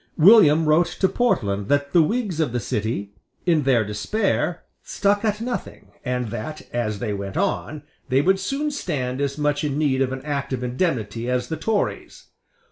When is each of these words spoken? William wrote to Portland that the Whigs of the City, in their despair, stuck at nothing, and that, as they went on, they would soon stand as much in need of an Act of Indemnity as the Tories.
William 0.17 0.65
wrote 0.65 0.87
to 0.87 1.07
Portland 1.07 1.67
that 1.67 1.93
the 1.93 2.01
Whigs 2.01 2.39
of 2.39 2.53
the 2.53 2.59
City, 2.59 3.13
in 3.45 3.61
their 3.65 3.85
despair, 3.85 4.63
stuck 4.81 5.23
at 5.23 5.39
nothing, 5.39 5.91
and 6.03 6.29
that, 6.29 6.63
as 6.73 6.97
they 6.97 7.13
went 7.13 7.37
on, 7.37 7.83
they 8.09 8.23
would 8.23 8.39
soon 8.39 8.71
stand 8.71 9.21
as 9.21 9.37
much 9.37 9.63
in 9.63 9.77
need 9.77 10.01
of 10.01 10.11
an 10.11 10.23
Act 10.25 10.53
of 10.53 10.63
Indemnity 10.63 11.29
as 11.29 11.49
the 11.49 11.55
Tories. 11.57 12.29